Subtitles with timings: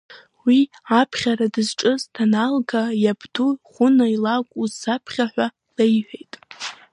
[0.45, 0.59] Уи
[0.99, 6.33] аԥхьара дызҿыз даналга, иабду Хәына илакә усзаԥхьа ҳәа леиҳәеит.